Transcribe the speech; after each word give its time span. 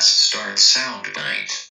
Press 0.00 0.12
Start 0.12 0.56
Soundbite. 0.56 1.70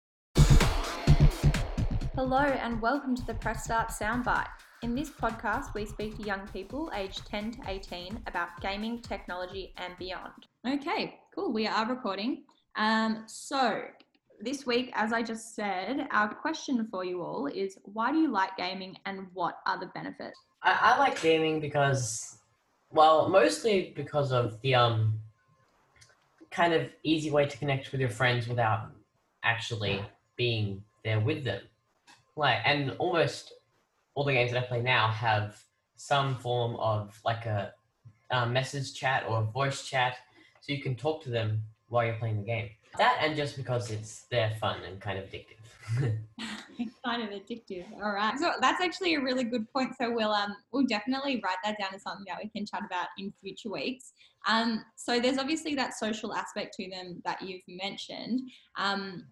Hello 2.13 2.38
and 2.38 2.79
welcome 2.79 3.16
to 3.16 3.25
the 3.25 3.33
Press 3.33 3.63
Start 3.63 3.90
Soundbite. 3.90 4.46
In 4.83 4.94
this 4.94 5.09
podcast, 5.09 5.74
we 5.74 5.88
speak 5.88 6.15
to 6.17 6.21
young 6.21 6.47
people 6.50 6.92
aged 6.94 7.26
10 7.26 7.54
to 7.54 7.62
18 7.65 8.21
about 8.28 8.50
gaming, 8.62 9.02
technology, 9.02 9.73
and 9.78 9.97
beyond. 9.97 10.46
Okay, 10.68 11.18
cool. 11.34 11.52
We 11.52 11.65
are 11.65 11.89
recording. 11.89 12.44
Um, 12.76 13.23
so, 13.26 13.81
this 14.39 14.63
week, 14.63 14.91
as 14.93 15.11
I 15.11 15.23
just 15.23 15.55
said, 15.55 16.07
our 16.11 16.31
question 16.31 16.88
for 16.91 17.03
you 17.03 17.23
all 17.23 17.48
is 17.48 17.80
why 17.81 18.11
do 18.11 18.20
you 18.20 18.30
like 18.30 18.55
gaming 18.57 18.95
and 19.07 19.25
what 19.34 19.55
are 19.66 19.80
the 19.80 19.88
benefits? 19.95 20.38
I, 20.61 20.77
I 20.80 20.99
like 20.99 21.20
gaming 21.20 21.59
because, 21.59 22.38
well, 22.91 23.27
mostly 23.27 23.91
because 23.95 24.31
of 24.31 24.61
the 24.61 24.75
um 24.75 25.20
kind 26.52 26.73
of 26.73 26.90
easy 27.04 27.31
way 27.31 27.45
to 27.45 27.58
connect 27.58 27.91
with 27.91 28.02
your 28.02 28.09
friends 28.09 28.48
without 28.48 28.91
actually 29.44 30.03
being 30.35 30.84
there 31.03 31.20
with 31.20 31.44
them. 31.44 31.62
Like, 32.35 32.59
and 32.66 32.91
almost 32.99 33.53
all 34.16 34.23
the 34.23 34.34
games 34.34 34.52
that 34.52 34.63
I 34.63 34.67
play 34.67 34.81
now 34.81 35.09
have 35.09 35.62
some 35.95 36.35
form 36.35 36.76
of 36.77 37.20
like 37.26 37.45
a, 37.45 37.73
a 38.31 38.45
message 38.45 38.93
chat 38.93 39.26
or 39.27 39.40
a 39.40 39.43
voice 39.43 39.84
chat, 39.84 40.17
so 40.62 40.73
you 40.73 40.81
can 40.81 40.95
talk 40.95 41.23
to 41.23 41.30
them 41.30 41.62
while 41.88 42.05
you're 42.05 42.16
playing 42.16 42.38
the 42.38 42.45
game. 42.45 42.70
That 42.98 43.20
and 43.21 43.35
just 43.35 43.55
because 43.55 43.91
it's 43.91 44.26
they're 44.31 44.55
fun 44.59 44.81
and 44.84 44.99
kind 44.99 45.20
of 45.20 45.26
addictive. 45.26 46.18
kind 47.05 47.21
of 47.23 47.29
addictive. 47.29 47.85
All 48.03 48.11
right. 48.11 48.38
So 48.39 48.53
that's 48.61 48.81
actually 48.81 49.15
a 49.15 49.21
really 49.21 49.43
good 49.43 49.71
point. 49.71 49.95
So 49.99 50.11
we'll 50.11 50.31
um 50.31 50.55
we'll 50.71 50.85
definitely 50.85 51.41
write 51.43 51.57
that 51.63 51.77
down 51.79 51.93
as 51.93 52.03
something 52.03 52.25
that 52.27 52.39
we 52.41 52.49
can 52.49 52.65
chat 52.65 52.81
about 52.85 53.07
in 53.17 53.33
future 53.41 53.70
weeks. 53.70 54.13
Um, 54.47 54.84
so 54.95 55.20
there's 55.20 55.37
obviously 55.37 55.75
that 55.75 55.93
social 55.93 56.34
aspect 56.34 56.75
to 56.75 56.89
them 56.89 57.21
that 57.25 57.41
you've 57.41 57.61
mentioned. 57.67 58.49
Um, 58.77 59.25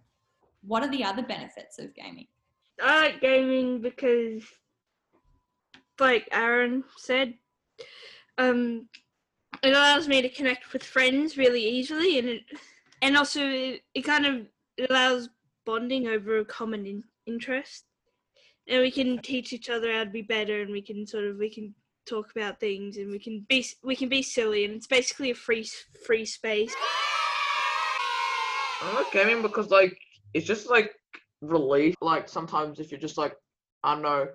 what 0.61 0.83
are 0.83 0.91
the 0.91 1.03
other 1.03 1.23
benefits 1.23 1.79
of 1.79 1.95
gaming? 1.95 2.27
I 2.81 2.99
like 2.99 3.21
gaming 3.21 3.81
because, 3.81 4.43
like 5.99 6.27
Aaron 6.31 6.83
said, 6.97 7.33
um, 8.37 8.87
it 9.63 9.69
allows 9.69 10.07
me 10.07 10.21
to 10.21 10.29
connect 10.29 10.73
with 10.73 10.83
friends 10.83 11.37
really 11.37 11.63
easily, 11.63 12.19
and 12.19 12.27
it, 12.27 12.43
and 13.01 13.17
also 13.17 13.41
it, 13.41 13.81
it 13.95 14.01
kind 14.01 14.25
of 14.25 14.45
allows 14.89 15.29
bonding 15.65 16.07
over 16.07 16.39
a 16.39 16.45
common 16.45 16.85
in, 16.85 17.03
interest, 17.27 17.85
and 18.67 18.81
we 18.81 18.91
can 18.91 19.19
teach 19.19 19.53
each 19.53 19.69
other 19.69 19.93
how 19.93 20.03
to 20.03 20.09
be 20.09 20.21
better, 20.21 20.61
and 20.61 20.71
we 20.71 20.81
can 20.81 21.05
sort 21.05 21.25
of 21.25 21.37
we 21.37 21.49
can 21.49 21.73
talk 22.07 22.31
about 22.35 22.59
things, 22.59 22.97
and 22.97 23.11
we 23.11 23.19
can 23.19 23.45
be 23.47 23.65
we 23.83 23.95
can 23.95 24.09
be 24.09 24.21
silly, 24.21 24.65
and 24.65 24.73
it's 24.73 24.87
basically 24.87 25.31
a 25.31 25.35
free 25.35 25.67
free 26.05 26.25
space. 26.25 26.73
I 28.81 28.93
like 28.93 29.11
gaming 29.11 29.41
because 29.41 29.69
like 29.69 29.97
it's 30.33 30.47
just 30.47 30.69
like 30.69 30.91
relief. 31.41 31.95
Like 32.01 32.29
sometimes 32.29 32.79
if 32.79 32.91
you're 32.91 32.99
just 32.99 33.17
like 33.17 33.35
I 33.83 33.93
don't 33.93 34.03
know 34.03 34.27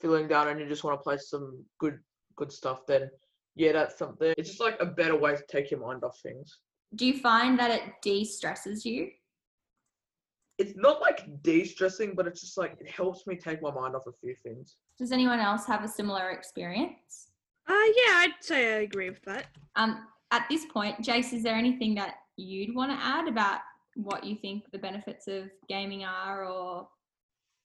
feeling 0.00 0.28
down 0.28 0.48
and 0.48 0.58
you 0.58 0.66
just 0.66 0.82
want 0.84 0.98
to 0.98 1.02
play 1.02 1.18
some 1.18 1.64
good 1.78 1.98
good 2.36 2.52
stuff, 2.52 2.86
then 2.86 3.10
yeah, 3.56 3.72
that's 3.72 3.98
something. 3.98 4.32
It's 4.38 4.48
just 4.48 4.60
like 4.60 4.76
a 4.80 4.86
better 4.86 5.16
way 5.16 5.36
to 5.36 5.42
take 5.48 5.70
your 5.70 5.80
mind 5.80 6.04
off 6.04 6.18
things. 6.22 6.58
Do 6.94 7.06
you 7.06 7.18
find 7.18 7.58
that 7.58 7.70
it 7.70 7.82
de-stresses 8.02 8.84
you? 8.84 9.10
It's 10.60 10.76
not 10.76 11.00
like 11.00 11.42
de-stressing, 11.42 12.12
but 12.14 12.26
it's 12.26 12.42
just 12.42 12.58
like 12.58 12.76
it 12.78 12.90
helps 12.90 13.26
me 13.26 13.34
take 13.34 13.62
my 13.62 13.70
mind 13.70 13.96
off 13.96 14.06
a 14.06 14.12
few 14.12 14.34
things. 14.34 14.76
Does 14.98 15.10
anyone 15.10 15.40
else 15.40 15.64
have 15.64 15.82
a 15.82 15.88
similar 15.88 16.28
experience? 16.28 17.28
Uh, 17.66 17.72
yeah, 17.72 18.12
I'd 18.16 18.34
say 18.40 18.74
I 18.74 18.80
agree 18.80 19.08
with 19.08 19.24
that. 19.24 19.46
Um, 19.76 20.06
at 20.32 20.44
this 20.50 20.66
point, 20.66 20.98
Jace, 20.98 21.32
is 21.32 21.42
there 21.42 21.54
anything 21.54 21.94
that 21.94 22.16
you'd 22.36 22.74
want 22.74 22.90
to 22.90 22.98
add 23.02 23.26
about 23.26 23.60
what 23.94 24.22
you 24.22 24.36
think 24.36 24.70
the 24.70 24.78
benefits 24.78 25.28
of 25.28 25.50
gaming 25.66 26.04
are 26.04 26.44
or 26.44 26.86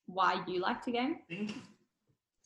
why 0.06 0.42
you 0.48 0.62
like 0.62 0.82
to 0.86 0.92
game? 0.92 1.18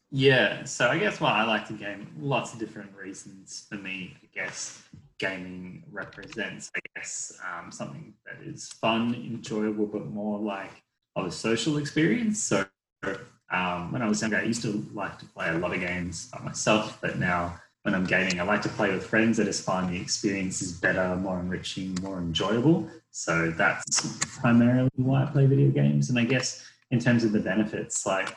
Yeah, 0.09 0.63
so 0.63 0.87
I 0.87 0.97
guess 0.97 1.21
why 1.21 1.29
I 1.29 1.43
like 1.43 1.67
to 1.67 1.73
game, 1.73 2.11
lots 2.19 2.53
of 2.53 2.59
different 2.59 2.89
reasons 2.95 3.67
for 3.69 3.75
me. 3.75 4.17
I 4.23 4.27
guess 4.33 4.81
gaming 5.19 5.83
represents, 5.91 6.71
I 6.75 6.79
guess, 6.95 7.37
um, 7.45 7.71
something 7.71 8.13
that 8.25 8.45
is 8.45 8.67
fun, 8.67 9.13
enjoyable, 9.13 9.85
but 9.85 10.07
more 10.07 10.39
like 10.39 10.71
of 11.15 11.25
a 11.25 11.31
social 11.31 11.77
experience. 11.77 12.41
So 12.41 12.65
um, 13.51 13.91
when 13.91 14.01
I 14.01 14.07
was 14.07 14.21
younger, 14.21 14.37
I 14.37 14.43
used 14.43 14.61
to 14.63 14.85
like 14.93 15.19
to 15.19 15.25
play 15.25 15.49
a 15.49 15.57
lot 15.57 15.73
of 15.73 15.79
games 15.79 16.29
by 16.31 16.39
myself, 16.39 16.97
but 17.01 17.19
now 17.19 17.59
when 17.83 17.95
I'm 17.95 18.05
gaming, 18.05 18.39
I 18.39 18.43
like 18.43 18.61
to 18.63 18.69
play 18.69 18.91
with 18.91 19.05
friends. 19.05 19.39
I 19.39 19.45
just 19.45 19.63
find 19.63 19.93
the 19.93 19.99
experience 19.99 20.61
is 20.61 20.73
better, 20.73 21.15
more 21.15 21.39
enriching, 21.39 21.97
more 22.01 22.17
enjoyable. 22.17 22.89
So 23.11 23.51
that's 23.51 24.17
primarily 24.39 24.89
why 24.97 25.23
I 25.23 25.25
play 25.27 25.45
video 25.45 25.69
games. 25.71 26.09
And 26.09 26.19
I 26.19 26.25
guess 26.25 26.65
in 26.91 26.99
terms 26.99 27.23
of 27.23 27.31
the 27.31 27.39
benefits, 27.39 28.05
like 28.05 28.35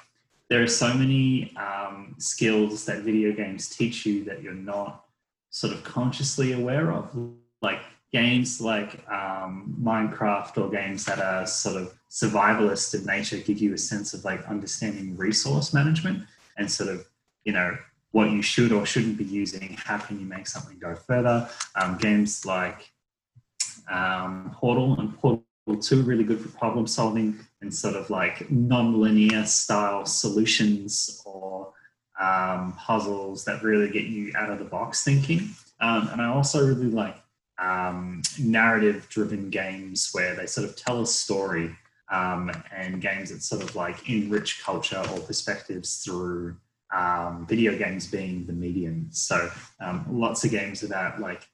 there 0.48 0.62
are 0.62 0.68
so 0.68 0.94
many 0.94 1.54
um, 1.56 2.14
skills 2.18 2.84
that 2.84 3.02
video 3.02 3.32
games 3.32 3.68
teach 3.68 4.06
you 4.06 4.24
that 4.24 4.42
you're 4.42 4.54
not 4.54 5.04
sort 5.52 5.72
of 5.72 5.84
consciously 5.84 6.52
aware 6.52 6.90
of, 6.90 7.14
like 7.60 7.78
games 8.10 8.60
like 8.60 9.08
um, 9.08 9.76
Minecraft 9.80 10.58
or 10.58 10.68
games 10.68 11.04
that 11.04 11.20
are 11.20 11.46
sort 11.46 11.76
of 11.76 11.94
survivalist 12.10 12.94
in 12.98 13.06
nature 13.06 13.38
give 13.38 13.58
you 13.58 13.72
a 13.72 13.78
sense 13.78 14.12
of 14.12 14.24
like 14.24 14.44
understanding 14.48 15.16
resource 15.16 15.72
management 15.72 16.24
and 16.58 16.70
sort 16.70 16.90
of 16.90 17.06
you 17.44 17.52
know 17.52 17.76
what 18.10 18.30
you 18.30 18.42
should 18.42 18.72
or 18.72 18.84
shouldn't 18.84 19.16
be 19.16 19.24
using. 19.24 19.76
How 19.84 19.98
can 19.98 20.18
you 20.18 20.26
make 20.26 20.46
something 20.46 20.78
go 20.78 20.94
further? 20.94 21.48
Um, 21.76 21.96
games 21.96 22.44
like 22.44 22.90
um, 23.90 24.54
Portal 24.54 24.98
and 25.00 25.16
Portal 25.18 25.44
2 25.80 26.02
really 26.02 26.24
good 26.24 26.40
for 26.40 26.48
problem 26.58 26.86
solving 26.86 27.38
and 27.60 27.72
sort 27.72 27.94
of 27.94 28.10
like 28.10 28.50
non-linear 28.50 29.46
style 29.46 30.04
solutions 30.04 31.22
or 31.24 31.61
um, 32.20 32.74
puzzles 32.74 33.44
that 33.44 33.62
really 33.62 33.90
get 33.90 34.04
you 34.04 34.32
out 34.36 34.50
of 34.50 34.58
the 34.58 34.64
box 34.64 35.02
thinking. 35.04 35.50
Um, 35.80 36.08
and 36.12 36.22
I 36.22 36.26
also 36.26 36.66
really 36.66 36.90
like 36.90 37.16
um, 37.58 38.22
narrative 38.38 39.08
driven 39.08 39.50
games 39.50 40.10
where 40.12 40.34
they 40.34 40.46
sort 40.46 40.68
of 40.68 40.76
tell 40.76 41.00
a 41.00 41.06
story 41.06 41.76
um, 42.10 42.50
and 42.74 43.00
games 43.00 43.30
that 43.30 43.42
sort 43.42 43.62
of 43.62 43.74
like 43.74 44.08
enrich 44.08 44.62
culture 44.62 45.02
or 45.12 45.20
perspectives 45.20 46.04
through 46.04 46.56
um, 46.94 47.46
video 47.48 47.76
games 47.76 48.06
being 48.06 48.46
the 48.46 48.52
medium. 48.52 49.08
So 49.10 49.50
um, 49.80 50.04
lots 50.10 50.44
of 50.44 50.50
games 50.50 50.82
about 50.82 51.20
like 51.20 51.48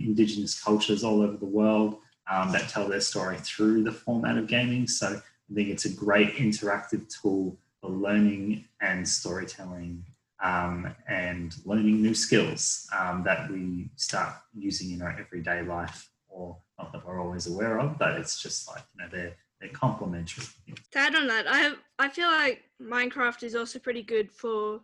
indigenous 0.00 0.60
cultures 0.60 1.04
all 1.04 1.20
over 1.20 1.36
the 1.36 1.44
world 1.44 1.98
that 2.26 2.68
tell 2.68 2.88
their 2.88 3.00
story 3.00 3.36
through 3.38 3.84
the 3.84 3.92
format 3.92 4.38
of 4.38 4.46
gaming. 4.46 4.86
So 4.86 5.20
I 5.50 5.54
think 5.54 5.68
it's 5.68 5.84
a 5.84 5.92
great 5.92 6.36
interactive 6.36 7.08
tool 7.20 7.58
learning 7.82 8.64
and 8.80 9.08
storytelling 9.08 10.04
um, 10.42 10.94
and 11.08 11.56
learning 11.64 12.02
new 12.02 12.14
skills 12.14 12.88
um, 12.96 13.22
that 13.24 13.50
we 13.50 13.90
start 13.96 14.34
using 14.54 14.92
in 14.92 15.02
our 15.02 15.18
everyday 15.18 15.62
life 15.62 16.10
or 16.28 16.56
not 16.78 16.92
that 16.92 17.04
we're 17.04 17.20
always 17.20 17.46
aware 17.46 17.80
of, 17.80 17.98
but 17.98 18.12
it's 18.16 18.40
just 18.40 18.68
like, 18.68 18.82
you 18.94 19.02
know, 19.02 19.08
they're, 19.10 19.34
they're 19.60 19.70
complementary. 19.70 20.44
To 20.92 20.98
add 20.98 21.16
on 21.16 21.26
that, 21.26 21.46
I 21.48 21.74
I 21.98 22.08
feel 22.08 22.28
like 22.28 22.62
Minecraft 22.80 23.42
is 23.42 23.56
also 23.56 23.78
pretty 23.80 24.02
good 24.02 24.30
for 24.30 24.80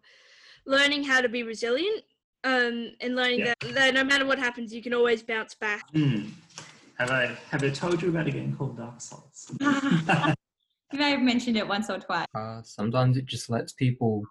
learning 0.66 1.04
how 1.04 1.20
to 1.20 1.28
be 1.28 1.44
resilient 1.44 2.02
um, 2.42 2.90
and 3.00 3.14
learning 3.14 3.40
Yeah. 3.40 3.54
that, 3.60 3.74
that 3.74 3.94
no 3.94 4.02
matter 4.02 4.26
what 4.26 4.38
happens, 4.38 4.74
you 4.74 4.82
can 4.82 4.92
always 4.92 5.22
bounce 5.22 5.54
back. 5.54 5.82
Hmm. 5.94 6.26
Have 6.98 7.10
I 7.10 7.36
have 7.50 7.62
I 7.62 7.70
told 7.70 8.02
you 8.02 8.08
about 8.08 8.26
a 8.26 8.30
game 8.32 8.56
called 8.56 8.76
Dark 8.76 9.00
Souls? 9.00 9.52
You 10.94 11.00
may 11.00 11.10
have 11.10 11.22
mentioned 11.22 11.56
it 11.56 11.66
once 11.66 11.90
or 11.90 11.98
twice. 11.98 12.28
Uh, 12.36 12.62
sometimes 12.62 13.16
it 13.16 13.26
just 13.26 13.50
lets 13.50 13.72
people 13.72 14.22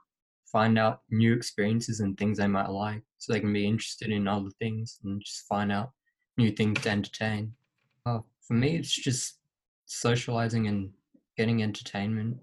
find 0.45 0.79
out 0.79 1.01
new 1.11 1.33
experiences 1.33 1.99
and 1.99 2.17
things 2.17 2.37
they 2.37 2.47
might 2.47 2.69
like 2.69 3.03
so 3.17 3.33
they 3.33 3.41
can 3.41 3.51
be 3.51 3.67
interested 3.67 4.11
in 4.11 4.29
other 4.29 4.49
things 4.59 4.97
and 5.03 5.21
just 5.21 5.45
find 5.45 5.73
out 5.73 5.91
new 6.37 6.49
things 6.51 6.79
to 6.79 6.89
entertain. 6.89 7.51
Uh, 8.05 8.19
for 8.39 8.53
me, 8.53 8.77
it's 8.77 8.95
just 8.95 9.39
socializing 9.87 10.67
and 10.67 10.91
getting 11.35 11.61
entertainment. 11.61 12.37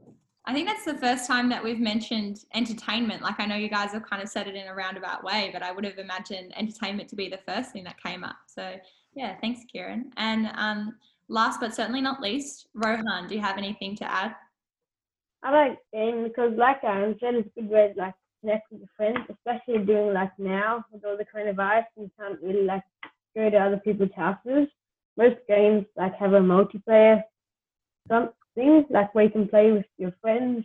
I 0.45 0.53
think 0.53 0.69
that's 0.69 0.85
the 0.85 0.99
first 0.99 1.27
time 1.27 1.49
that 1.49 1.65
we've 1.65 1.81
mentioned 1.81 2.45
entertainment. 2.55 3.23
Like 3.23 3.41
I 3.41 3.47
know 3.47 3.57
you 3.57 3.71
guys 3.71 3.93
have 3.93 4.05
kind 4.05 4.23
of 4.23 4.29
said 4.29 4.47
it 4.47 4.55
in 4.55 4.67
a 4.67 4.75
roundabout 4.75 5.25
way, 5.25 5.49
but 5.51 5.63
I 5.63 5.73
would 5.73 5.85
have 5.87 5.97
imagined 5.97 6.53
entertainment 6.59 7.09
to 7.09 7.17
be 7.17 7.31
the 7.31 7.41
first 7.49 7.73
thing 7.73 7.85
that 7.85 7.97
came 8.03 8.23
up. 8.23 8.37
So 8.49 8.75
yeah, 9.15 9.37
thanks, 9.41 9.61
Kieran. 9.73 10.13
And 10.19 10.51
um, 10.57 10.97
last 11.31 11.61
but 11.61 11.75
certainly 11.75 12.01
not 12.01 12.21
least, 12.21 12.67
Rohan, 12.75 13.29
do 13.29 13.35
you 13.35 13.41
have 13.41 13.57
anything 13.57 13.97
to 13.97 14.13
add? 14.13 14.35
I 15.43 15.51
like 15.53 15.79
gaming 15.93 16.25
because, 16.25 16.53
like 16.57 16.85
Aaron 16.85 17.17
said, 17.19 17.35
it's 17.35 17.49
a 17.57 17.63
good 17.63 17.71
way 17.71 17.93
to 17.95 17.99
like 17.99 18.15
connect 18.41 18.71
with 18.71 18.81
your 18.81 18.91
friends, 18.97 19.19
especially 19.31 19.85
doing 19.85 20.13
like 20.13 20.33
now 20.39 20.85
with 20.93 21.05
all 21.05 21.17
the 21.17 21.25
coronavirus. 21.25 21.85
You 21.97 22.11
can't 22.19 22.39
really 22.43 22.65
like 22.65 22.83
go 23.35 23.49
to 23.49 23.57
other 23.57 23.79
people's 23.79 24.11
houses. 24.15 24.69
Most 25.17 25.37
games 25.49 25.87
like 25.97 26.15
have 26.17 26.35
a 26.35 26.41
multiplayer 26.41 27.23
something 28.09 28.87
like 28.91 29.15
where 29.15 29.25
you 29.25 29.31
can 29.31 29.49
play 29.49 29.73
with 29.73 29.87
your 29.99 30.13
friends. 30.21 30.65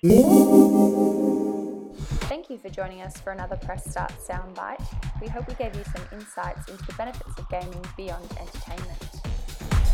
Thank 2.28 2.50
you 2.50 2.58
for 2.58 2.70
joining 2.70 3.02
us 3.02 3.20
for 3.20 3.32
another 3.32 3.56
Press 3.58 3.90
Start 3.90 4.14
Soundbite. 4.28 4.84
We 5.22 5.28
hope 5.28 5.48
we 5.48 5.54
gave 5.56 5.76
you 5.76 5.84
some 5.96 6.06
insights 6.12 6.68
into 6.68 6.84
the 6.86 6.94
benefits 6.94 7.38
of 7.38 7.48
gaming 7.50 7.84
beyond 7.96 8.26
entertainment. 8.40 9.25